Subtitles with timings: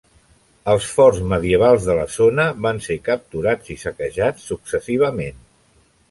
[0.71, 5.45] Els forts medievals de la zona van ser capturats i saquejats successivament.